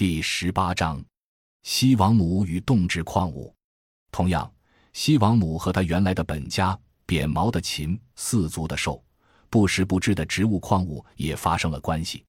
[0.00, 1.04] 第十八章：
[1.62, 3.54] 西王母与动植矿物。
[4.10, 4.50] 同样，
[4.94, 9.04] 西王母和他原来的本家扁毛的禽、四足的兽、
[9.50, 12.24] 不食不知的植物矿物也发生了关系。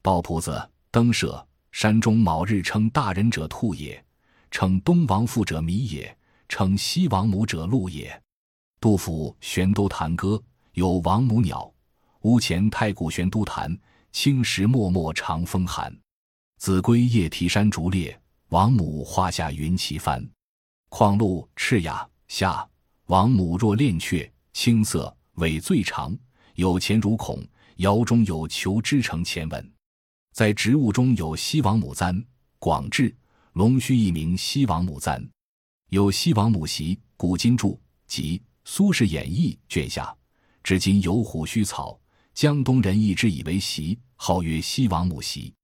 [0.00, 4.02] 鲍仆子、登舍、山中卯日称大人者兔也，
[4.50, 6.16] 称东王父者弥也，
[6.48, 8.18] 称西王母者鹿也。
[8.80, 10.28] 杜甫《玄都坛歌》
[10.72, 11.70] 有王母鸟，
[12.22, 13.78] 屋前太古玄都坛，
[14.10, 15.94] 青石脉脉长风寒。
[16.60, 18.20] 子规夜啼山竹裂，
[18.50, 20.22] 王母花下云旗翻。
[20.90, 22.68] 况露赤雅下，
[23.06, 26.14] 王母若恋雀，青色尾最长，
[26.56, 27.42] 有前如孔，
[27.76, 29.72] 腰中有虬织成前文。
[30.34, 32.22] 在植物中有西王母簪，
[32.58, 33.16] 广志
[33.54, 35.26] 龙须一名西王母簪，
[35.88, 40.14] 有西王母席，古今注及《苏轼演义》卷下，
[40.62, 41.98] 至今有虎须草，
[42.34, 45.54] 江东人一直以为席，号曰西王母席。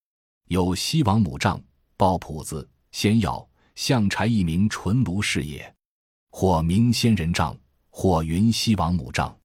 [0.48, 1.60] 有西王母杖，
[1.96, 5.74] 抱朴子，仙药，象柴一名纯卢氏也，
[6.30, 7.58] 或名仙人杖，
[7.90, 9.36] 或云西王母杖。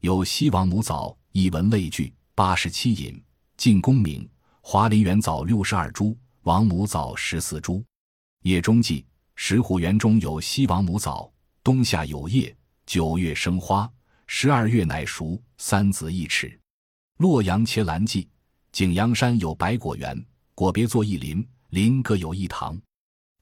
[0.00, 3.22] 有西王母枣，一文类聚，八十七引，
[3.58, 4.26] 晋公明。
[4.62, 7.84] 华林园枣六十二株，王母枣十四株。
[8.44, 11.30] 叶中记，石虎园中有西王母枣，
[11.62, 13.90] 冬夏有叶，九月生花，
[14.26, 16.58] 十二月乃熟，三子一尺。
[17.18, 18.28] 洛阳切兰记，
[18.72, 20.24] 景阳山有百果园，
[20.58, 22.76] 果别作一林，林各有一堂。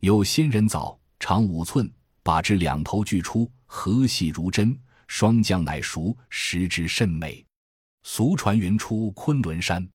[0.00, 1.91] 有仙人藻，长五寸，
[2.22, 7.42] 把之两头俱出，核细如针，霜降乃熟，食之甚美。
[8.03, 9.89] 俗传云出昆仑山。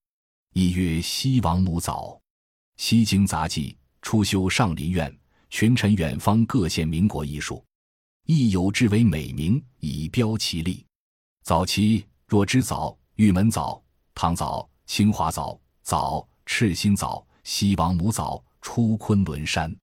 [0.53, 2.19] 亦曰西王母藻，
[2.77, 5.15] 《西京杂记》初修上林苑，
[5.51, 7.63] 群臣远方各献民国艺术，
[8.25, 10.83] 亦有之为美名，以标其力。
[11.43, 13.79] 早期若知藻、玉门藻、
[14.15, 19.71] 唐藻、清华藻、藻、赤心藻、西王母藻出昆仑山，《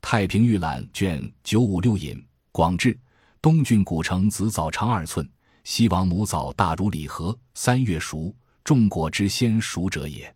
[0.00, 2.98] 太平御览》卷九五六引广志，
[3.40, 5.28] 东郡古城紫藻长二寸，
[5.64, 8.34] 西王母藻大如礼盒，三月熟。
[8.64, 10.34] 种果之先熟者也，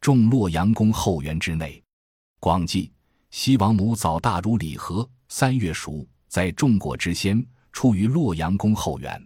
[0.00, 1.82] 种洛阳宫后园之内。
[2.38, 2.92] 广记
[3.32, 9.20] 西王母早大如礼盒，三月熟，在种果之先，出于洛阳宫后园。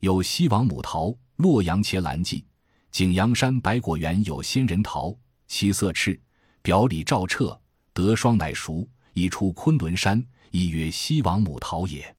[0.00, 2.44] 有西王母桃，洛阳茄兰记，
[2.90, 6.20] 景阳山百果园有仙人桃，其色赤，
[6.62, 7.58] 表里照彻，
[7.92, 12.14] 得霜乃熟，已出昆仑山，亦曰西王母桃也。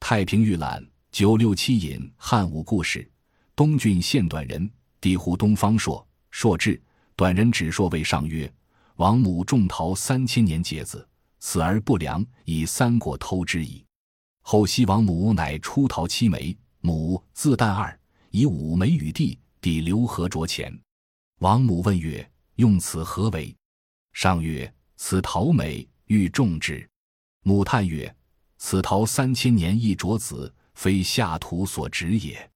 [0.00, 3.08] 太平御览九六七引汉武故事，
[3.54, 4.70] 东郡县短人。
[5.00, 6.80] 帝呼东方朔，朔至，
[7.16, 8.52] 短人指朔谓上曰
[8.98, 11.04] ：“王母种桃三千年结子，
[11.40, 13.84] 此而不良，以三果偷之矣。”
[14.42, 17.98] 后西王母乃出桃七枚，母自旦二，
[18.30, 20.72] 以五枚与帝，帝留河酌前。
[21.40, 22.24] 王母问曰
[22.56, 23.54] ：“用此何为？”
[24.12, 26.88] 上曰：“此桃美，欲种之。”
[27.44, 28.14] 母叹曰
[28.58, 32.50] ：“此桃三千年一着子，非下土所植也。”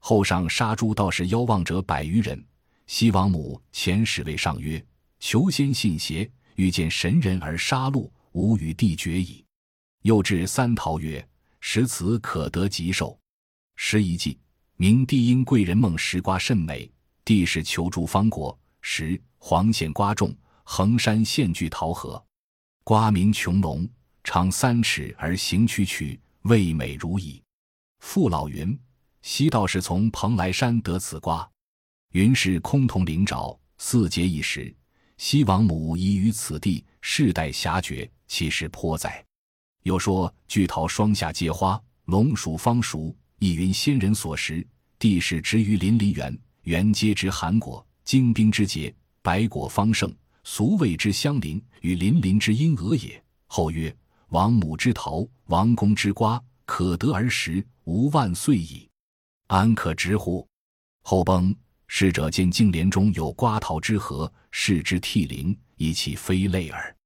[0.00, 2.44] 后上杀诸道士妖妄者百余人。
[2.86, 4.84] 西王母遣使为上曰
[5.18, 9.42] ：“求仙信邪，欲见神人而杀戮，吾与帝绝矣。”
[10.02, 11.26] 又至三桃曰
[11.60, 13.18] ：“食此可得吉寿。”
[13.76, 14.38] 时一季，
[14.76, 16.90] 明帝因贵人梦食瓜甚美，
[17.24, 22.22] 帝使求诸方国十黄县瓜种，衡山县具桃核，
[22.84, 23.88] 瓜名琼龙，
[24.22, 27.42] 长三尺而形曲曲，味美如矣。
[28.00, 28.78] 父老云。
[29.22, 31.50] 西道士从蓬莱山得此瓜，
[32.12, 34.72] 云是空铜灵沼，四节一时。
[35.16, 39.24] 西王母遗于此地，世代遐绝，其实颇哉。
[39.84, 44.64] 又说巨桃双下皆花，龙属方熟，亦云仙人所食。
[44.98, 53.22] 地势植于林林园，园皆植寒果，精兵之节，百果方盛，俗谓之香林，与林林之因俄也。
[53.46, 53.94] 后曰：
[54.28, 58.88] 王母之桃，王公之瓜，可得而食，无万岁矣。
[59.46, 60.46] 安可直乎？
[61.02, 61.54] 后崩，
[61.86, 66.96] 逝者见净莲中有瓜桃之核，视之涕零，以其非类耳。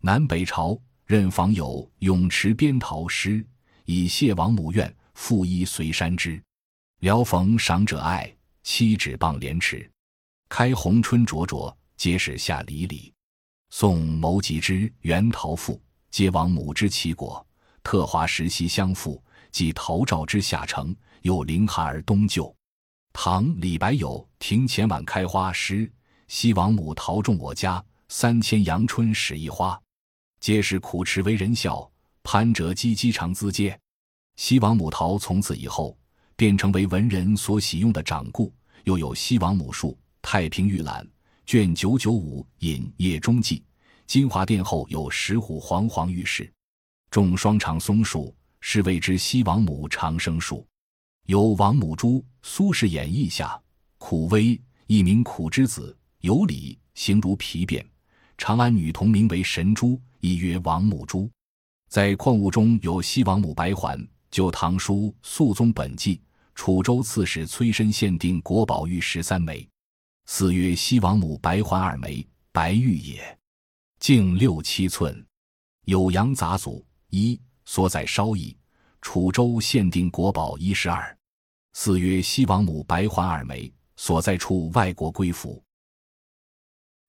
[0.00, 3.46] 南北朝任访有咏池边桃诗，
[3.84, 6.42] 以谢王母愿，复依随山之。
[7.00, 9.88] 聊逢赏者爱，七指傍莲池。
[10.54, 13.10] 开红春灼灼，皆是夏离离。
[13.70, 15.76] 宋牟吉之《元桃赋》，
[16.10, 17.42] 皆王母之其果，
[17.82, 20.94] 特花时兮相附，即桃照之下成。
[21.22, 22.54] 又凌寒而冬就。
[23.14, 25.90] 唐李白有《庭前晚开花》诗
[26.28, 29.80] ：“西王母桃种我家，三千阳春始一花。
[30.38, 31.90] 皆是苦持为人笑，
[32.22, 33.74] 攀折唧唧长姿嗟。”
[34.36, 35.96] 西王母桃从此以后
[36.36, 38.52] 便成为文人所喜用的掌故。
[38.84, 41.04] 又有西王母树，《太平御览》
[41.44, 43.62] 卷九九五引叶中记，
[44.06, 46.50] 金华殿后有石虎煌煌玉石，
[47.10, 50.66] 种双长松树，是谓之西王母长生树。
[51.26, 53.60] 有王母珠，苏轼演义下，
[53.98, 57.84] 苦微，一名苦之子，有礼，形如皮鞭。
[58.38, 61.30] 长安女童名为神珠，亦曰王母珠。
[61.88, 63.98] 在矿物中有西王母白环，
[64.30, 66.16] 《旧唐书·肃宗本纪》，
[66.54, 69.68] 楚州刺史崔参限定国宝玉十三枚，
[70.26, 73.38] 四曰西王母白环二枚，白玉也，
[73.98, 75.14] 径六七寸。
[75.92, 76.78] 《酉阳杂俎》
[77.10, 78.56] 一所载稍异，
[79.00, 81.16] 楚州限定国宝一十二，
[81.72, 85.62] 四曰西王母白环二枚，所在处外国归服。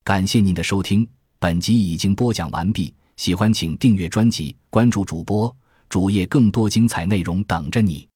[0.04, 1.08] 感谢您的收听，
[1.40, 2.94] 本集已经播讲完毕。
[3.16, 5.56] 喜欢请订阅专辑，关注主播
[5.88, 8.10] 主页，更多精彩内容等着你。